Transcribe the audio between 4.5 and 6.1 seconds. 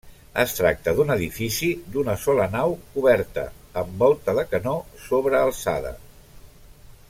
canó sobrealçada.